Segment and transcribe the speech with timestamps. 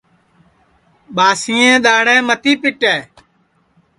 [1.15, 2.95] ٻاسئیں دؔاڑھیں متی پیٹے